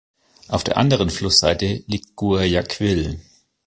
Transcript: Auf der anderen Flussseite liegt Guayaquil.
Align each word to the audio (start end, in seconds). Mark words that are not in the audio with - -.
Auf 0.47 0.63
der 0.63 0.77
anderen 0.77 1.11
Flussseite 1.11 1.83
liegt 1.85 2.15
Guayaquil. 2.15 3.19